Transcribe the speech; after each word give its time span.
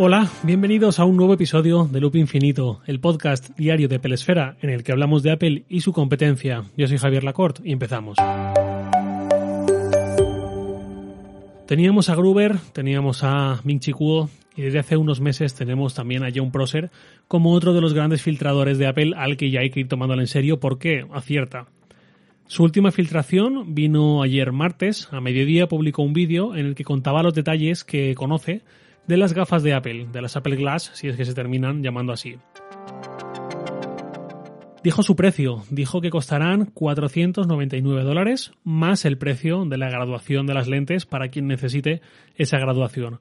Hola, 0.00 0.30
bienvenidos 0.44 1.00
a 1.00 1.04
un 1.04 1.16
nuevo 1.16 1.34
episodio 1.34 1.88
de 1.90 2.00
Loop 2.00 2.14
Infinito, 2.14 2.82
el 2.86 3.00
podcast 3.00 3.50
diario 3.58 3.88
de 3.88 3.98
Pelesfera 3.98 4.56
en 4.62 4.70
el 4.70 4.84
que 4.84 4.92
hablamos 4.92 5.24
de 5.24 5.32
Apple 5.32 5.64
y 5.68 5.80
su 5.80 5.92
competencia. 5.92 6.62
Yo 6.76 6.86
soy 6.86 6.98
Javier 6.98 7.24
Lacorte 7.24 7.62
y 7.64 7.72
empezamos. 7.72 8.16
Teníamos 11.66 12.08
a 12.10 12.14
Gruber, 12.14 12.58
teníamos 12.72 13.24
a 13.24 13.60
Ming 13.64 13.80
Chi 13.80 13.90
Kuo 13.90 14.30
y 14.54 14.62
desde 14.62 14.78
hace 14.78 14.96
unos 14.96 15.20
meses 15.20 15.56
tenemos 15.56 15.94
también 15.94 16.22
a 16.22 16.28
John 16.32 16.52
Prosser 16.52 16.92
como 17.26 17.52
otro 17.52 17.74
de 17.74 17.80
los 17.80 17.92
grandes 17.92 18.22
filtradores 18.22 18.78
de 18.78 18.86
Apple 18.86 19.14
al 19.16 19.36
que 19.36 19.50
ya 19.50 19.62
hay 19.62 19.70
que 19.70 19.80
ir 19.80 19.88
tomándolo 19.88 20.20
en 20.20 20.28
serio 20.28 20.60
porque 20.60 21.08
acierta. 21.12 21.66
Su 22.46 22.62
última 22.62 22.92
filtración 22.92 23.74
vino 23.74 24.22
ayer 24.22 24.52
martes, 24.52 25.08
a 25.10 25.20
mediodía 25.20 25.66
publicó 25.66 26.02
un 26.02 26.12
vídeo 26.12 26.54
en 26.54 26.66
el 26.66 26.76
que 26.76 26.84
contaba 26.84 27.24
los 27.24 27.34
detalles 27.34 27.82
que 27.82 28.14
conoce 28.14 28.62
de 29.08 29.16
las 29.16 29.32
gafas 29.32 29.62
de 29.62 29.74
Apple, 29.74 30.06
de 30.12 30.22
las 30.22 30.36
Apple 30.36 30.56
Glass, 30.56 30.90
si 30.94 31.08
es 31.08 31.16
que 31.16 31.24
se 31.24 31.34
terminan 31.34 31.82
llamando 31.82 32.12
así. 32.12 32.36
Dijo 34.84 35.02
su 35.02 35.16
precio, 35.16 35.64
dijo 35.70 36.00
que 36.00 36.10
costarán 36.10 36.66
499 36.66 38.04
dólares 38.04 38.52
más 38.62 39.04
el 39.04 39.18
precio 39.18 39.64
de 39.64 39.76
la 39.76 39.90
graduación 39.90 40.46
de 40.46 40.54
las 40.54 40.68
lentes 40.68 41.04
para 41.04 41.28
quien 41.28 41.48
necesite 41.48 42.00
esa 42.36 42.58
graduación. 42.58 43.18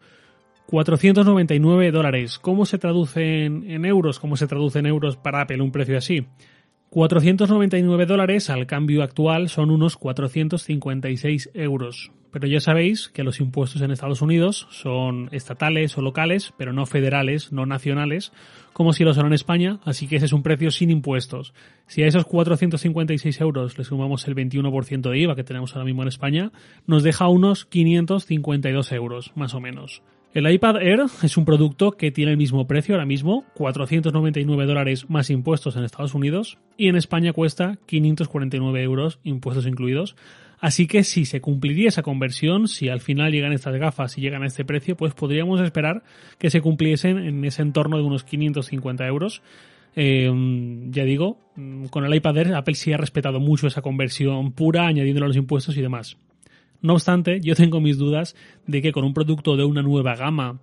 499 0.67 1.91
dólares. 1.91 2.37
¿Cómo 2.37 2.65
se 2.65 2.77
traduce 2.77 3.45
en, 3.45 3.85
euros? 3.85 4.19
¿Cómo 4.19 4.35
se 4.35 4.47
traduce 4.47 4.79
en 4.79 4.85
euros 4.85 5.15
para 5.15 5.41
Apple 5.41 5.61
un 5.61 5.71
precio 5.71 5.97
así? 5.97 6.27
499 6.89 8.05
dólares 8.05 8.49
al 8.49 8.65
cambio 8.65 9.03
actual 9.03 9.49
son 9.49 9.71
unos 9.71 9.97
456 9.97 11.51
euros. 11.53 12.11
Pero 12.31 12.47
ya 12.47 12.61
sabéis 12.61 13.09
que 13.09 13.23
los 13.23 13.39
impuestos 13.39 13.81
en 13.81 13.91
Estados 13.91 14.21
Unidos 14.21 14.67
son 14.69 15.27
estatales 15.31 15.97
o 15.97 16.01
locales, 16.01 16.53
pero 16.57 16.71
no 16.71 16.85
federales, 16.85 17.51
no 17.51 17.65
nacionales, 17.65 18.31
como 18.73 18.93
si 18.93 19.03
lo 19.03 19.13
son 19.13 19.27
en 19.27 19.33
España, 19.33 19.79
así 19.83 20.07
que 20.07 20.17
ese 20.17 20.27
es 20.27 20.33
un 20.33 20.43
precio 20.43 20.71
sin 20.71 20.89
impuestos. 20.89 21.53
Si 21.87 22.03
a 22.03 22.07
esos 22.07 22.25
456 22.25 23.41
euros 23.41 23.77
le 23.77 23.83
sumamos 23.83 24.27
el 24.27 24.35
21% 24.35 25.09
de 25.09 25.19
IVA 25.19 25.35
que 25.35 25.43
tenemos 25.43 25.73
ahora 25.73 25.85
mismo 25.85 26.03
en 26.03 26.09
España, 26.09 26.51
nos 26.85 27.03
deja 27.03 27.27
unos 27.27 27.65
552 27.65 28.91
euros, 28.93 29.31
más 29.35 29.53
o 29.53 29.59
menos. 29.59 30.03
El 30.37 30.47
iPad 30.51 30.83
Air 30.83 30.99
es 31.23 31.35
un 31.35 31.45
producto 31.45 31.93
que 31.93 32.11
tiene 32.11 32.29
el 32.29 32.37
mismo 32.37 32.67
precio 32.67 32.93
ahora 32.93 33.07
mismo, 33.07 33.43
499 33.55 34.67
dólares 34.67 35.09
más 35.09 35.31
impuestos 35.31 35.75
en 35.75 35.83
Estados 35.83 36.13
Unidos, 36.13 36.59
y 36.77 36.89
en 36.89 36.95
España 36.95 37.33
cuesta 37.33 37.79
549 37.87 38.83
euros, 38.83 39.19
impuestos 39.23 39.65
incluidos. 39.65 40.15
Así 40.59 40.85
que 40.85 41.03
si 41.03 41.25
se 41.25 41.41
cumpliría 41.41 41.87
esa 41.87 42.03
conversión, 42.03 42.67
si 42.67 42.87
al 42.87 43.01
final 43.01 43.31
llegan 43.31 43.51
estas 43.51 43.77
gafas 43.77 44.15
y 44.19 44.21
llegan 44.21 44.43
a 44.43 44.45
este 44.45 44.63
precio, 44.63 44.95
pues 44.95 45.15
podríamos 45.15 45.59
esperar 45.59 46.03
que 46.37 46.51
se 46.51 46.61
cumpliesen 46.61 47.17
en 47.17 47.43
ese 47.43 47.63
entorno 47.63 47.97
de 47.97 48.03
unos 48.03 48.23
550 48.23 49.07
euros. 49.07 49.41
Eh, 49.95 50.31
ya 50.91 51.03
digo, 51.03 51.39
con 51.89 52.05
el 52.05 52.13
iPad 52.13 52.37
Air 52.37 52.53
Apple 52.53 52.75
sí 52.75 52.93
ha 52.93 52.97
respetado 52.97 53.39
mucho 53.39 53.65
esa 53.65 53.81
conversión 53.81 54.51
pura, 54.51 54.85
añadiéndole 54.85 55.29
los 55.29 55.35
impuestos 55.35 55.75
y 55.77 55.81
demás. 55.81 56.15
No 56.81 56.93
obstante, 56.93 57.39
yo 57.41 57.55
tengo 57.55 57.81
mis 57.81 57.97
dudas 57.97 58.35
de 58.65 58.81
que 58.81 58.91
con 58.91 59.03
un 59.03 59.13
producto 59.13 59.57
de 59.57 59.63
una 59.63 59.81
nueva 59.81 60.15
gama 60.15 60.59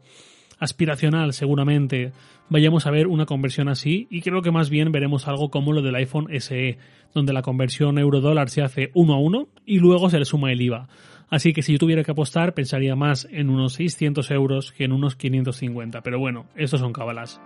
aspiracional 0.59 1.33
seguramente 1.33 2.13
vayamos 2.49 2.87
a 2.87 2.91
ver 2.91 3.07
una 3.07 3.27
conversión 3.27 3.69
así 3.69 4.07
y 4.11 4.21
creo 4.21 4.43
que 4.43 4.53
más 4.53 4.71
bien 4.71 4.93
veremos 4.93 5.27
algo 5.27 5.51
como 5.51 5.73
lo 5.73 5.83
del 5.83 5.97
iPhone 5.97 6.29
SE, 6.39 6.79
donde 7.13 7.33
la 7.33 7.43
conversión 7.43 7.99
euro-dólar 7.99 8.51
se 8.51 8.63
hace 8.63 8.91
uno 8.95 9.15
a 9.15 9.19
uno 9.19 9.49
y 9.67 9.79
luego 9.79 10.11
se 10.11 10.19
le 10.19 10.25
suma 10.25 10.53
el 10.53 10.61
IVA. 10.61 10.89
Así 11.29 11.53
que 11.53 11.63
si 11.63 11.73
yo 11.73 11.79
tuviera 11.79 12.05
que 12.05 12.13
apostar 12.13 12.55
pensaría 12.55 12.95
más 12.95 13.27
en 13.31 13.51
unos 13.51 13.75
600 13.75 14.31
euros 14.31 14.73
que 14.73 14.85
en 14.85 14.93
unos 14.93 15.17
550, 15.17 16.03
pero 16.03 16.19
bueno, 16.19 16.47
estos 16.55 16.81
son 16.81 16.93
cabalas. 16.93 17.41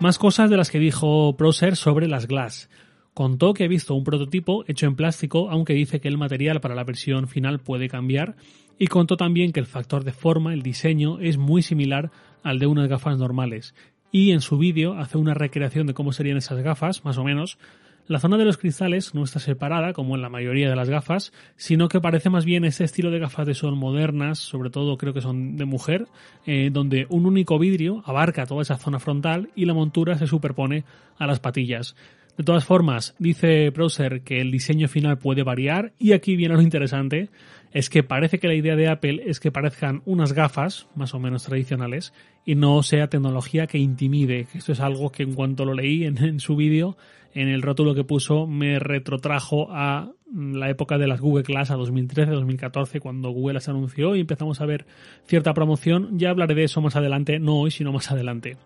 Más 0.00 0.18
cosas 0.18 0.48
de 0.48 0.56
las 0.56 0.70
que 0.70 0.78
dijo 0.78 1.36
Proser 1.36 1.74
sobre 1.74 2.06
las 2.06 2.28
Glass. 2.28 2.70
Contó 3.14 3.54
que 3.54 3.64
ha 3.64 3.68
visto 3.68 3.94
un 3.94 4.04
prototipo 4.04 4.64
hecho 4.68 4.86
en 4.86 4.96
plástico, 4.96 5.50
aunque 5.50 5.74
dice 5.74 6.00
que 6.00 6.08
el 6.08 6.18
material 6.18 6.60
para 6.60 6.74
la 6.74 6.84
versión 6.84 7.28
final 7.28 7.58
puede 7.58 7.88
cambiar, 7.88 8.36
y 8.78 8.86
contó 8.86 9.16
también 9.16 9.52
que 9.52 9.60
el 9.60 9.66
factor 9.66 10.04
de 10.04 10.12
forma, 10.12 10.54
el 10.54 10.62
diseño, 10.62 11.18
es 11.18 11.36
muy 11.36 11.62
similar 11.62 12.10
al 12.42 12.58
de 12.58 12.66
unas 12.66 12.88
gafas 12.88 13.18
normales. 13.18 13.74
Y 14.12 14.30
en 14.30 14.40
su 14.40 14.56
vídeo 14.56 14.94
hace 14.94 15.18
una 15.18 15.34
recreación 15.34 15.86
de 15.86 15.94
cómo 15.94 16.12
serían 16.12 16.38
esas 16.38 16.62
gafas, 16.62 17.04
más 17.04 17.18
o 17.18 17.24
menos. 17.24 17.58
La 18.06 18.20
zona 18.20 18.38
de 18.38 18.46
los 18.46 18.56
cristales 18.56 19.14
no 19.14 19.22
está 19.22 19.38
separada, 19.38 19.92
como 19.92 20.16
en 20.16 20.22
la 20.22 20.30
mayoría 20.30 20.70
de 20.70 20.76
las 20.76 20.88
gafas, 20.88 21.30
sino 21.56 21.88
que 21.88 22.00
parece 22.00 22.30
más 22.30 22.46
bien 22.46 22.64
ese 22.64 22.84
estilo 22.84 23.10
de 23.10 23.18
gafas 23.18 23.46
de 23.46 23.54
sol 23.54 23.76
modernas, 23.76 24.38
sobre 24.38 24.70
todo 24.70 24.96
creo 24.96 25.12
que 25.12 25.20
son 25.20 25.58
de 25.58 25.66
mujer, 25.66 26.06
eh, 26.46 26.70
donde 26.72 27.06
un 27.10 27.26
único 27.26 27.58
vidrio 27.58 28.02
abarca 28.06 28.46
toda 28.46 28.62
esa 28.62 28.78
zona 28.78 28.98
frontal 28.98 29.50
y 29.54 29.66
la 29.66 29.74
montura 29.74 30.16
se 30.16 30.26
superpone 30.26 30.84
a 31.18 31.26
las 31.26 31.38
patillas. 31.38 31.96
De 32.38 32.44
todas 32.44 32.64
formas, 32.64 33.16
dice 33.18 33.68
Browser 33.70 34.22
que 34.22 34.40
el 34.40 34.52
diseño 34.52 34.86
final 34.86 35.18
puede 35.18 35.42
variar 35.42 35.92
y 35.98 36.12
aquí 36.12 36.36
viene 36.36 36.54
lo 36.54 36.62
interesante, 36.62 37.30
es 37.72 37.90
que 37.90 38.04
parece 38.04 38.38
que 38.38 38.46
la 38.46 38.54
idea 38.54 38.76
de 38.76 38.86
Apple 38.86 39.24
es 39.26 39.40
que 39.40 39.50
parezcan 39.50 40.02
unas 40.04 40.32
gafas 40.32 40.86
más 40.94 41.14
o 41.14 41.18
menos 41.18 41.42
tradicionales 41.42 42.14
y 42.44 42.54
no 42.54 42.84
sea 42.84 43.08
tecnología 43.08 43.66
que 43.66 43.78
intimide, 43.78 44.46
esto 44.54 44.70
es 44.70 44.78
algo 44.78 45.10
que 45.10 45.24
en 45.24 45.34
cuanto 45.34 45.64
lo 45.64 45.74
leí 45.74 46.04
en, 46.04 46.38
su 46.38 46.54
vídeo, 46.54 46.96
en 47.34 47.48
el 47.48 47.60
rótulo 47.60 47.92
que 47.92 48.04
puso, 48.04 48.46
me 48.46 48.78
retrotrajo 48.78 49.66
a 49.72 50.12
la 50.32 50.70
época 50.70 50.96
de 50.96 51.08
las 51.08 51.20
Google 51.20 51.42
Class 51.42 51.72
a 51.72 51.76
2013-2014, 51.76 53.00
cuando 53.00 53.30
Google 53.30 53.54
las 53.54 53.68
anunció 53.68 54.14
y 54.14 54.20
empezamos 54.20 54.60
a 54.60 54.66
ver 54.66 54.86
cierta 55.26 55.54
promoción. 55.54 56.16
Ya 56.16 56.30
hablaré 56.30 56.54
de 56.54 56.64
eso 56.64 56.80
más 56.80 56.94
adelante, 56.94 57.40
no 57.40 57.58
hoy, 57.58 57.72
sino 57.72 57.90
más 57.90 58.12
adelante. 58.12 58.56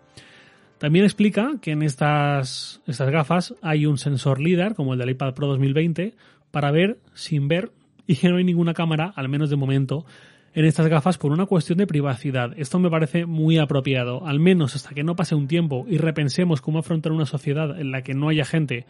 También 0.83 1.05
explica 1.05 1.59
que 1.61 1.71
en 1.71 1.81
estas, 1.81 2.81
estas 2.87 3.09
gafas 3.09 3.55
hay 3.61 3.85
un 3.85 3.97
sensor 3.97 4.41
LIDAR, 4.41 4.75
como 4.75 4.91
el 4.91 4.99
del 4.99 5.11
iPad 5.11 5.33
Pro 5.33 5.47
2020, 5.47 6.13
para 6.51 6.71
ver 6.71 6.97
sin 7.13 7.47
ver 7.47 7.71
y 8.05 8.17
que 8.17 8.27
no 8.27 8.35
hay 8.35 8.43
ninguna 8.43 8.73
cámara, 8.73 9.13
al 9.15 9.29
menos 9.29 9.49
de 9.49 9.55
momento, 9.55 10.05
en 10.53 10.65
estas 10.65 10.87
gafas 10.87 11.17
por 11.17 11.31
una 11.31 11.45
cuestión 11.45 11.77
de 11.77 11.87
privacidad. 11.87 12.51
Esto 12.57 12.79
me 12.79 12.89
parece 12.89 13.25
muy 13.25 13.59
apropiado, 13.59 14.27
al 14.27 14.41
menos 14.41 14.75
hasta 14.75 14.93
que 14.93 15.05
no 15.05 15.15
pase 15.15 15.35
un 15.35 15.47
tiempo 15.47 15.85
y 15.87 15.99
repensemos 15.99 16.59
cómo 16.59 16.79
afrontar 16.79 17.13
una 17.13 17.25
sociedad 17.25 17.79
en 17.79 17.91
la 17.91 18.01
que 18.01 18.13
no 18.13 18.27
haya 18.27 18.43
gente 18.43 18.85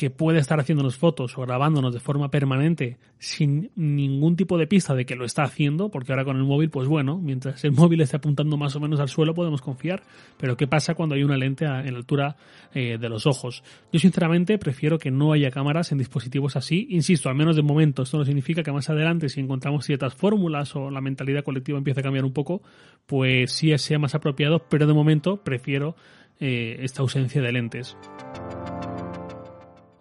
que 0.00 0.08
puede 0.08 0.38
estar 0.38 0.58
haciéndonos 0.58 0.96
fotos 0.96 1.36
o 1.36 1.42
grabándonos 1.42 1.92
de 1.92 2.00
forma 2.00 2.30
permanente 2.30 2.96
sin 3.18 3.70
ningún 3.76 4.34
tipo 4.34 4.56
de 4.56 4.66
pista 4.66 4.94
de 4.94 5.04
que 5.04 5.14
lo 5.14 5.26
está 5.26 5.42
haciendo, 5.42 5.90
porque 5.90 6.10
ahora 6.10 6.24
con 6.24 6.38
el 6.38 6.44
móvil, 6.44 6.70
pues 6.70 6.88
bueno, 6.88 7.18
mientras 7.18 7.62
el 7.64 7.72
móvil 7.76 8.00
esté 8.00 8.16
apuntando 8.16 8.56
más 8.56 8.74
o 8.74 8.80
menos 8.80 8.98
al 8.98 9.10
suelo 9.10 9.34
podemos 9.34 9.60
confiar, 9.60 10.02
pero 10.38 10.56
¿qué 10.56 10.66
pasa 10.66 10.94
cuando 10.94 11.16
hay 11.16 11.22
una 11.22 11.36
lente 11.36 11.66
en 11.66 11.92
la 11.92 11.98
altura 11.98 12.36
eh, 12.72 12.96
de 12.98 13.08
los 13.10 13.26
ojos? 13.26 13.62
Yo 13.92 14.00
sinceramente 14.00 14.56
prefiero 14.56 14.98
que 14.98 15.10
no 15.10 15.34
haya 15.34 15.50
cámaras 15.50 15.92
en 15.92 15.98
dispositivos 15.98 16.56
así, 16.56 16.86
insisto, 16.88 17.28
al 17.28 17.34
menos 17.34 17.54
de 17.54 17.62
momento, 17.62 18.04
esto 18.04 18.16
no 18.16 18.24
significa 18.24 18.62
que 18.62 18.72
más 18.72 18.88
adelante 18.88 19.28
si 19.28 19.40
encontramos 19.40 19.84
ciertas 19.84 20.14
fórmulas 20.14 20.74
o 20.76 20.90
la 20.90 21.02
mentalidad 21.02 21.44
colectiva 21.44 21.76
empiece 21.76 22.00
a 22.00 22.04
cambiar 22.04 22.24
un 22.24 22.32
poco, 22.32 22.62
pues 23.06 23.52
sí 23.52 23.76
sea 23.76 23.98
más 23.98 24.14
apropiado, 24.14 24.64
pero 24.66 24.86
de 24.86 24.94
momento 24.94 25.44
prefiero 25.44 25.94
eh, 26.38 26.78
esta 26.80 27.02
ausencia 27.02 27.42
de 27.42 27.52
lentes. 27.52 27.98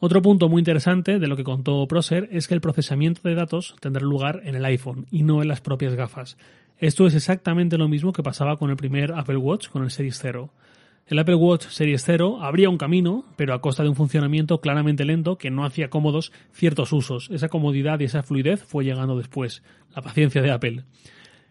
Otro 0.01 0.21
punto 0.21 0.47
muy 0.47 0.59
interesante 0.59 1.19
de 1.19 1.27
lo 1.27 1.35
que 1.35 1.43
contó 1.43 1.85
Proser 1.85 2.29
es 2.31 2.47
que 2.47 2.53
el 2.53 2.61
procesamiento 2.61 3.21
de 3.27 3.35
datos 3.35 3.75
tendrá 3.81 4.01
lugar 4.01 4.41
en 4.45 4.55
el 4.55 4.63
iPhone 4.63 5.07
y 5.11 5.23
no 5.23 5.41
en 5.41 5.49
las 5.49 5.59
propias 5.59 5.93
gafas. 5.95 6.37
Esto 6.77 7.05
es 7.05 7.15
exactamente 7.15 7.77
lo 7.77 7.89
mismo 7.89 8.13
que 8.13 8.23
pasaba 8.23 8.55
con 8.55 8.69
el 8.69 8.77
primer 8.77 9.11
Apple 9.11 9.35
Watch 9.35 9.67
con 9.67 9.83
el 9.83 9.91
Series 9.91 10.17
0. 10.21 10.53
El 11.05 11.19
Apple 11.19 11.35
Watch 11.35 11.67
Series 11.67 12.01
0 12.05 12.39
abría 12.41 12.69
un 12.69 12.77
camino, 12.77 13.25
pero 13.35 13.53
a 13.53 13.59
costa 13.59 13.83
de 13.83 13.89
un 13.89 13.95
funcionamiento 13.95 14.61
claramente 14.61 15.03
lento 15.03 15.37
que 15.37 15.49
no 15.49 15.65
hacía 15.65 15.89
cómodos 15.89 16.31
ciertos 16.53 16.93
usos. 16.93 17.29
Esa 17.29 17.49
comodidad 17.49 17.99
y 17.99 18.05
esa 18.05 18.23
fluidez 18.23 18.63
fue 18.63 18.85
llegando 18.85 19.17
después. 19.17 19.63
La 19.93 20.01
paciencia 20.01 20.41
de 20.41 20.51
Apple. 20.51 20.83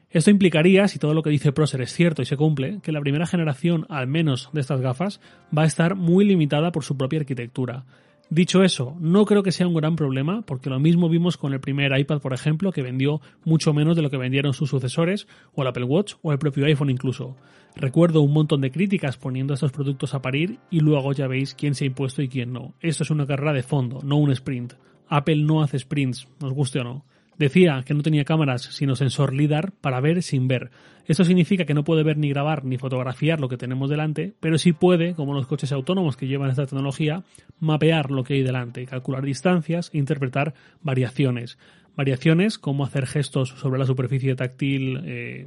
Esto 0.09 0.31
implicaría, 0.31 0.89
si 0.89 0.99
todo 0.99 1.13
lo 1.13 1.23
que 1.23 1.29
dice 1.29 1.53
Proser 1.53 1.83
es 1.83 1.93
cierto 1.93 2.23
y 2.23 2.25
se 2.25 2.39
cumple, 2.39 2.79
que 2.83 2.93
la 2.93 3.01
primera 3.01 3.27
generación, 3.27 3.85
al 3.91 4.07
menos 4.07 4.49
de 4.55 4.63
estas 4.63 4.81
gafas, 4.81 5.21
va 5.57 5.65
a 5.65 5.67
estar 5.67 5.97
muy 5.97 6.25
limitada 6.25 6.73
por 6.73 6.83
su 6.83 6.97
propia 6.97 7.19
arquitectura. 7.19 7.85
Dicho 8.31 8.63
eso, 8.63 8.95
no 9.01 9.25
creo 9.25 9.43
que 9.43 9.53
sea 9.53 9.67
un 9.67 9.75
gran 9.75 9.97
problema, 9.97 10.43
porque 10.43 10.69
lo 10.69 10.79
mismo 10.79 11.09
vimos 11.09 11.39
con 11.39 11.55
el 11.55 11.61
primer 11.61 11.99
iPad, 11.99 12.21
por 12.21 12.35
ejemplo, 12.35 12.73
que 12.73 12.83
vendió 12.83 13.23
mucho 13.45 13.73
menos 13.73 13.97
de 13.97 14.03
lo 14.03 14.11
que 14.11 14.19
vendieron 14.19 14.53
sus 14.53 14.69
sucesores, 14.69 15.27
o 15.55 15.63
el 15.63 15.69
Apple 15.69 15.85
Watch, 15.85 16.17
o 16.21 16.31
el 16.31 16.39
propio 16.39 16.67
iPhone 16.67 16.91
incluso. 16.91 17.37
Recuerdo 17.75 18.21
un 18.21 18.35
montón 18.35 18.61
de 18.61 18.71
críticas 18.71 19.17
poniendo 19.17 19.55
estos 19.55 19.73
productos 19.73 20.13
a 20.13 20.21
parir 20.21 20.59
y 20.71 20.81
luego 20.81 21.13
ya 21.13 21.27
veis 21.27 21.55
quién 21.55 21.75
se 21.75 21.85
ha 21.85 21.87
impuesto 21.87 22.21
y 22.21 22.29
quién 22.29 22.53
no. 22.53 22.75
Esto 22.81 23.03
es 23.03 23.11
una 23.11 23.27
carrera 23.27 23.55
de 23.55 23.63
fondo, 23.63 24.01
no 24.03 24.17
un 24.17 24.31
sprint. 24.33 24.75
Apple 25.09 25.45
no 25.45 25.63
hace 25.63 25.79
sprints, 25.79 26.29
nos 26.39 26.53
guste 26.53 26.81
o 26.81 26.85
no. 26.85 27.05
Decía 27.39 27.83
que 27.87 27.95
no 27.95 28.03
tenía 28.03 28.25
cámaras 28.25 28.63
sino 28.63 28.97
sensor 28.97 29.33
LIDAR 29.33 29.73
para 29.81 30.01
ver 30.01 30.23
sin 30.23 30.49
ver. 30.49 30.71
Esto 31.07 31.25
significa 31.25 31.65
que 31.65 31.73
no 31.73 31.85
puede 31.85 32.03
ver 32.03 32.19
ni 32.19 32.29
grabar 32.29 32.65
ni 32.65 32.77
fotografiar 32.77 33.41
lo 33.41 33.49
que 33.49 33.57
tenemos 33.57 33.89
delante, 33.89 34.35
pero 34.41 34.59
sí 34.59 34.73
puede, 34.73 35.15
como 35.15 35.33
los 35.33 35.47
coches 35.47 35.73
autónomos 35.73 36.17
que 36.17 36.27
llevan 36.27 36.51
esta 36.51 36.67
tecnología, 36.67 37.23
mapear 37.61 38.11
lo 38.11 38.25
que 38.25 38.35
hay 38.35 38.43
delante, 38.43 38.85
calcular 38.87 39.25
distancias 39.25 39.91
e 39.95 39.99
interpretar 39.99 40.53
variaciones. 40.83 41.59
Variaciones, 41.99 42.59
como 42.59 42.85
hacer 42.85 43.07
gestos 43.07 43.49
sobre 43.49 43.81
la 43.81 43.85
superficie 43.85 44.37
táctil 44.37 45.03
eh, 45.05 45.45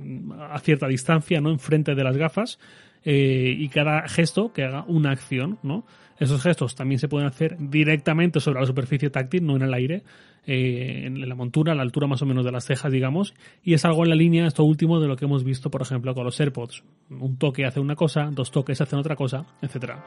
a 0.52 0.60
cierta 0.60 0.86
distancia, 0.88 1.40
¿no? 1.40 1.50
Enfrente 1.50 1.96
de 1.96 2.04
las 2.04 2.18
gafas, 2.18 2.60
eh, 3.06 3.56
y 3.58 3.70
cada 3.70 4.08
gesto 4.10 4.52
que 4.52 4.66
haga 4.66 4.84
una 4.86 5.12
acción, 5.12 5.60
¿no? 5.64 5.86
Esos 6.20 6.44
gestos 6.44 6.76
también 6.76 7.00
se 7.00 7.08
pueden 7.08 7.28
hacer 7.28 7.56
directamente 7.58 8.42
sobre 8.42 8.60
la 8.60 8.66
superficie 8.68 9.10
táctil, 9.10 9.46
no 9.46 9.56
en 9.56 9.62
el 9.62 9.74
aire, 9.74 10.04
eh, 10.46 11.04
en 11.06 11.28
la 11.28 11.36
montura, 11.36 11.72
a 11.72 11.76
la 11.76 11.84
altura 11.84 12.06
más 12.06 12.22
o 12.22 12.26
menos 12.26 12.44
de 12.44 12.52
las 12.52 12.66
cejas, 12.66 12.92
digamos, 12.92 13.34
y 13.64 13.74
es 13.74 13.86
algo 13.86 14.04
en 14.04 14.10
la 14.10 14.16
línea, 14.16 14.46
esto 14.46 14.66
último, 14.66 15.00
de 15.00 15.08
lo 15.08 15.16
que 15.16 15.26
hemos 15.26 15.46
visto, 15.46 15.72
por 15.72 15.82
ejemplo, 15.82 16.14
con 16.14 16.26
los 16.26 16.38
AirPods. 16.38 16.84
Un 17.10 17.38
toque 17.38 17.66
hace 17.66 17.80
una 17.80 17.96
cosa, 17.96 18.30
dos 18.30 18.52
toques 18.52 18.82
hacen 18.82 19.00
otra 19.00 19.16
cosa, 19.16 19.46
etcétera. 19.62 20.04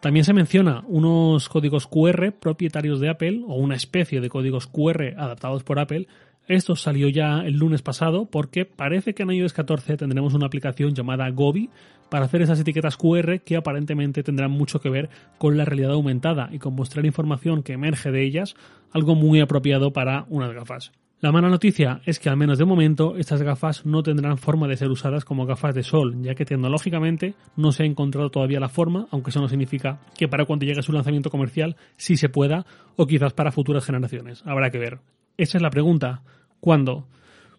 También 0.00 0.24
se 0.24 0.32
menciona 0.32 0.82
unos 0.88 1.48
códigos 1.48 1.86
QR 1.86 2.32
propietarios 2.32 3.00
de 3.00 3.10
Apple 3.10 3.42
o 3.46 3.56
una 3.56 3.76
especie 3.76 4.20
de 4.20 4.30
códigos 4.30 4.66
QR 4.66 5.14
adaptados 5.18 5.62
por 5.62 5.78
Apple 5.78 6.06
esto 6.50 6.74
salió 6.74 7.08
ya 7.08 7.42
el 7.44 7.54
lunes 7.54 7.80
pasado 7.80 8.26
porque 8.26 8.64
parece 8.64 9.14
que 9.14 9.22
en 9.22 9.30
iOS 9.30 9.52
14 9.52 9.96
tendremos 9.96 10.34
una 10.34 10.46
aplicación 10.46 10.96
llamada 10.96 11.30
Gobi 11.30 11.70
para 12.08 12.24
hacer 12.24 12.42
esas 12.42 12.58
etiquetas 12.58 12.96
QR 12.96 13.38
que 13.44 13.56
aparentemente 13.56 14.24
tendrán 14.24 14.50
mucho 14.50 14.80
que 14.80 14.90
ver 14.90 15.10
con 15.38 15.56
la 15.56 15.64
realidad 15.64 15.92
aumentada 15.92 16.48
y 16.50 16.58
con 16.58 16.74
mostrar 16.74 17.06
información 17.06 17.62
que 17.62 17.74
emerge 17.74 18.10
de 18.10 18.24
ellas, 18.24 18.56
algo 18.90 19.14
muy 19.14 19.38
apropiado 19.38 19.92
para 19.92 20.26
unas 20.28 20.52
gafas. 20.52 20.90
La 21.22 21.32
mala 21.32 21.50
noticia 21.50 22.00
es 22.06 22.18
que 22.18 22.30
al 22.30 22.38
menos 22.38 22.56
de 22.56 22.64
momento 22.64 23.14
estas 23.18 23.42
gafas 23.42 23.84
no 23.84 24.02
tendrán 24.02 24.38
forma 24.38 24.66
de 24.68 24.78
ser 24.78 24.88
usadas 24.88 25.26
como 25.26 25.44
gafas 25.44 25.74
de 25.74 25.82
sol, 25.82 26.16
ya 26.22 26.34
que 26.34 26.46
tecnológicamente 26.46 27.34
no 27.56 27.72
se 27.72 27.82
ha 27.82 27.86
encontrado 27.86 28.30
todavía 28.30 28.58
la 28.58 28.70
forma, 28.70 29.06
aunque 29.10 29.28
eso 29.28 29.42
no 29.42 29.48
significa 29.48 30.00
que 30.16 30.28
para 30.28 30.46
cuando 30.46 30.64
llegue 30.64 30.80
su 30.80 30.92
lanzamiento 30.92 31.28
comercial 31.28 31.76
sí 31.98 32.16
se 32.16 32.30
pueda, 32.30 32.64
o 32.96 33.06
quizás 33.06 33.34
para 33.34 33.52
futuras 33.52 33.84
generaciones. 33.84 34.42
Habrá 34.46 34.70
que 34.70 34.78
ver. 34.78 35.00
Esa 35.36 35.58
es 35.58 35.62
la 35.62 35.68
pregunta. 35.68 36.22
¿Cuándo? 36.58 37.06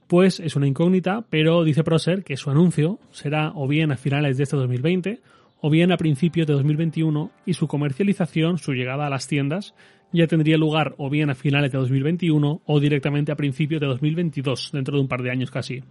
Pues 0.08 0.40
es 0.40 0.56
una 0.56 0.68
incógnita, 0.68 1.25
pero 1.30 1.63
dice 1.63 1.84
Proser 1.84 2.24
que 2.24 2.38
su 2.38 2.50
anuncio 2.50 2.98
será 3.12 3.52
o 3.54 3.68
bien 3.68 3.92
a 3.92 3.98
finales 3.98 4.38
de 4.38 4.44
este 4.44 4.58
2020 4.58 5.22
o 5.62 5.69
bien 5.69 5.92
a 5.92 5.98
principios 5.98 6.48
de 6.48 6.54
2021 6.54 7.30
y 7.46 7.54
su 7.54 7.68
comercialización, 7.68 8.58
su 8.58 8.74
llegada 8.74 9.06
a 9.06 9.10
las 9.12 9.28
tiendas, 9.28 9.75
ya 10.13 10.28
tendría 10.28 10.58
lugar 10.58 10.96
o 10.98 11.10
bien 11.10 11.30
a 11.30 11.36
finales 11.36 11.72
de 11.72 11.78
2021 11.78 12.62
o 12.66 12.80
directamente 12.80 13.31
a 13.31 13.36
principios 13.36 13.81
de 13.81 13.88
2022, 13.88 14.72
dentro 14.74 14.96
de 14.96 15.02
un 15.02 15.08
par 15.08 15.22
de 15.22 15.31
años 15.31 15.52
casi. 15.52 15.81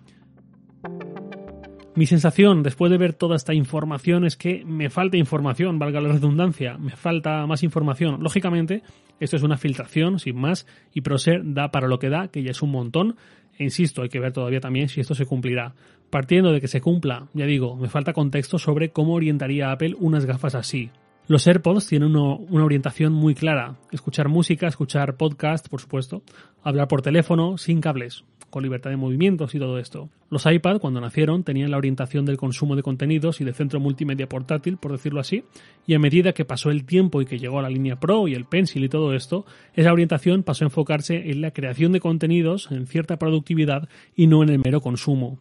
Mi 1.96 2.06
sensación 2.06 2.62
después 2.62 2.90
de 2.90 2.98
ver 2.98 3.14
toda 3.14 3.34
esta 3.34 3.52
información 3.52 4.24
es 4.24 4.36
que 4.36 4.64
me 4.64 4.90
falta 4.90 5.16
información, 5.16 5.78
valga 5.78 6.00
la 6.00 6.12
redundancia, 6.12 6.78
me 6.78 6.92
falta 6.92 7.46
más 7.46 7.64
información. 7.64 8.22
Lógicamente, 8.22 8.82
esto 9.18 9.36
es 9.36 9.42
una 9.42 9.56
filtración, 9.56 10.20
sin 10.20 10.36
más, 10.36 10.66
y 10.94 11.00
Proser 11.00 11.42
da 11.44 11.70
para 11.70 11.88
lo 11.88 11.98
que 11.98 12.08
da, 12.08 12.28
que 12.28 12.42
ya 12.42 12.52
es 12.52 12.62
un 12.62 12.70
montón. 12.70 13.16
E 13.58 13.64
insisto, 13.64 14.02
hay 14.02 14.08
que 14.08 14.20
ver 14.20 14.32
todavía 14.32 14.60
también 14.60 14.88
si 14.88 15.00
esto 15.00 15.14
se 15.14 15.26
cumplirá. 15.26 15.74
Partiendo 16.10 16.52
de 16.52 16.60
que 16.60 16.68
se 16.68 16.80
cumpla, 16.80 17.26
ya 17.34 17.44
digo, 17.44 17.76
me 17.76 17.88
falta 17.88 18.12
contexto 18.12 18.58
sobre 18.58 18.90
cómo 18.90 19.14
orientaría 19.14 19.72
Apple 19.72 19.96
unas 19.98 20.26
gafas 20.26 20.54
así. 20.54 20.90
Los 21.30 21.46
AirPods 21.46 21.86
tienen 21.86 22.16
una 22.16 22.64
orientación 22.64 23.12
muy 23.12 23.36
clara. 23.36 23.76
Escuchar 23.92 24.28
música, 24.28 24.66
escuchar 24.66 25.16
podcast, 25.16 25.68
por 25.68 25.80
supuesto, 25.80 26.24
hablar 26.64 26.88
por 26.88 27.02
teléfono, 27.02 27.56
sin 27.56 27.80
cables 27.80 28.24
con 28.50 28.64
libertad 28.64 28.90
de 28.90 28.96
movimientos 28.96 29.54
y 29.54 29.60
todo 29.60 29.78
esto. 29.78 30.08
Los 30.28 30.44
iPad, 30.44 30.80
cuando 30.80 31.00
nacieron, 31.00 31.44
tenían 31.44 31.70
la 31.70 31.76
orientación 31.76 32.24
del 32.24 32.36
consumo 32.36 32.74
de 32.74 32.82
contenidos 32.82 33.40
y 33.40 33.44
de 33.44 33.52
centro 33.52 33.78
multimedia 33.78 34.28
portátil, 34.28 34.76
por 34.76 34.90
decirlo 34.90 35.20
así, 35.20 35.44
y 35.86 35.94
a 35.94 36.00
medida 36.00 36.32
que 36.32 36.44
pasó 36.44 36.70
el 36.70 36.84
tiempo 36.84 37.22
y 37.22 37.26
que 37.26 37.38
llegó 37.38 37.60
a 37.60 37.62
la 37.62 37.70
línea 37.70 38.00
Pro 38.00 38.26
y 38.26 38.34
el 38.34 38.46
Pencil 38.46 38.82
y 38.82 38.88
todo 38.88 39.14
esto, 39.14 39.46
esa 39.74 39.92
orientación 39.92 40.42
pasó 40.42 40.64
a 40.64 40.66
enfocarse 40.66 41.30
en 41.30 41.42
la 41.42 41.52
creación 41.52 41.92
de 41.92 42.00
contenidos, 42.00 42.72
en 42.72 42.88
cierta 42.88 43.20
productividad 43.20 43.88
y 44.16 44.26
no 44.26 44.42
en 44.42 44.48
el 44.48 44.58
mero 44.58 44.80
consumo. 44.80 45.38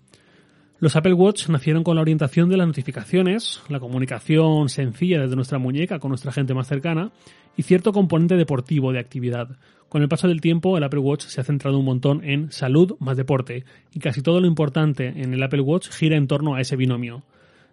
Los 0.82 0.96
Apple 0.96 1.14
Watch 1.14 1.50
nacieron 1.50 1.84
con 1.84 1.98
la 1.98 2.02
orientación 2.02 2.48
de 2.48 2.56
las 2.56 2.66
notificaciones, 2.66 3.62
la 3.68 3.82
comunicación 3.82 4.70
sencilla 4.70 5.20
desde 5.20 5.36
nuestra 5.36 5.60
muñeca 5.60 6.00
con 6.00 6.08
nuestra 6.08 6.32
gente 6.32 6.54
más 6.54 6.68
cercana 6.68 7.12
y 7.58 7.64
cierto 7.64 7.92
componente 7.92 8.38
deportivo 8.38 8.94
de 8.94 9.00
actividad. 9.00 9.58
Con 9.90 10.04
el 10.04 10.08
paso 10.08 10.30
del 10.30 10.40
tiempo, 10.40 10.78
el 10.78 10.84
Apple 10.86 11.02
Watch 11.02 11.26
se 11.26 11.42
ha 11.42 11.44
centrado 11.44 11.80
un 11.80 11.84
montón 11.84 12.24
en 12.24 12.54
salud 12.54 12.96
más 13.00 13.18
deporte 13.18 13.66
y 13.94 14.00
casi 14.00 14.22
todo 14.22 14.40
lo 14.40 14.48
importante 14.48 15.08
en 15.08 15.34
el 15.34 15.44
Apple 15.44 15.60
Watch 15.60 15.90
gira 15.90 16.16
en 16.16 16.28
torno 16.28 16.56
a 16.56 16.62
ese 16.62 16.78
binomio. 16.78 17.24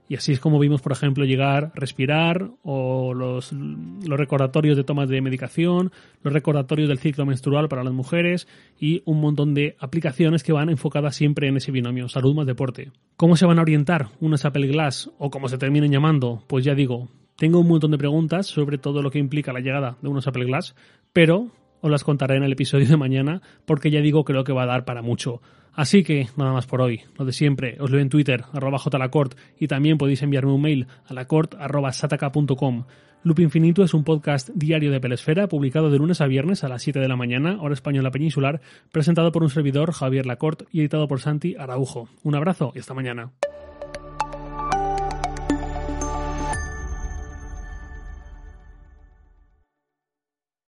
Y 0.08 0.14
así 0.14 0.32
es 0.32 0.41
como 0.41 0.58
vimos, 0.58 0.82
por 0.82 0.93
ejemplo, 0.93 1.25
llegar 1.25 1.73
respirar 1.75 2.50
o 2.62 3.12
los, 3.12 3.53
los, 3.53 4.19
recordatorios 4.19 4.76
de 4.76 4.85
tomas 4.85 5.08
de 5.08 5.20
medicación, 5.20 5.91
los 6.23 6.32
recordatorios 6.32 6.88
del 6.88 6.99
ciclo 6.99 7.26
menstrual 7.26 7.69
para 7.69 7.82
las 7.82 7.93
mujeres 7.93 8.47
y 8.79 9.03
un 9.05 9.20
montón 9.20 9.55
de 9.55 9.76
aplicaciones 9.81 10.43
que 10.44 10.53
van 10.53 10.70
enfocadas 10.70 11.17
siempre 11.17 11.49
en 11.49 11.56
ese 11.56 11.73
binomio, 11.73 12.08
salud 12.08 12.35
más 12.35 12.47
deporte. 12.47 12.93
¿Cómo 13.17 13.37
se 13.37 13.47
van 13.47 13.58
a 13.58 13.62
orientar 13.62 14.08
unas 14.20 14.44
Apple 14.44 14.69
Glass 14.69 15.11
o 15.19 15.31
como 15.31 15.49
se 15.49 15.58
terminen 15.58 15.91
llamando? 15.91 16.44
Pues 16.47 16.64
ya 16.64 16.75
digo, 16.75 17.08
tengo 17.37 17.61
un 17.61 17.69
montón 17.69 17.91
de 17.91 17.99
preguntas 17.99 18.47
sobre 18.47 18.79
todo 18.79 19.03
lo 19.03 19.11
que 19.11 19.19
implica 19.19 19.53
la 19.53 19.61
llegada 19.61 19.97
de 20.00 20.08
unos 20.08 20.26
Apple 20.26 20.44
Glass, 20.44 20.75
pero 21.12 21.50
os 21.86 21.92
las 21.92 22.04
contaré 22.04 22.36
en 22.36 22.42
el 22.42 22.52
episodio 22.52 22.86
de 22.86 22.96
mañana 22.96 23.40
porque 23.64 23.90
ya 23.90 24.00
digo 24.00 24.24
creo 24.24 24.44
que 24.44 24.52
va 24.52 24.64
a 24.64 24.66
dar 24.66 24.84
para 24.84 25.02
mucho. 25.02 25.40
Así 25.72 26.02
que 26.02 26.28
nada 26.36 26.52
más 26.52 26.66
por 26.66 26.80
hoy. 26.80 27.02
Lo 27.18 27.24
de 27.24 27.32
siempre, 27.32 27.76
os 27.80 27.90
leo 27.90 28.00
en 28.00 28.08
Twitter, 28.08 28.44
arroba 28.52 28.78
jlacort, 28.78 29.36
y 29.58 29.68
también 29.68 29.98
podéis 29.98 30.22
enviarme 30.22 30.52
un 30.52 30.62
mail 30.62 30.86
a 31.06 31.14
lacort 31.14 31.54
arroba 31.54 31.92
sataka.com. 31.92 32.84
Loop 33.22 33.40
Infinito 33.40 33.82
es 33.82 33.92
un 33.92 34.04
podcast 34.04 34.50
diario 34.54 34.90
de 34.90 35.00
Pelesfera, 35.00 35.48
publicado 35.48 35.90
de 35.90 35.98
lunes 35.98 36.20
a 36.20 36.26
viernes 36.26 36.64
a 36.64 36.68
las 36.68 36.82
7 36.82 36.98
de 36.98 37.08
la 37.08 37.16
mañana, 37.16 37.60
hora 37.60 37.74
española 37.74 38.10
peninsular, 38.10 38.60
presentado 38.90 39.32
por 39.32 39.42
un 39.42 39.50
servidor, 39.50 39.92
Javier 39.92 40.26
Lacort, 40.26 40.62
y 40.72 40.80
editado 40.80 41.08
por 41.08 41.20
Santi 41.20 41.56
Araujo. 41.56 42.08
Un 42.22 42.36
abrazo 42.36 42.72
y 42.74 42.78
hasta 42.78 42.94
mañana. 42.94 43.32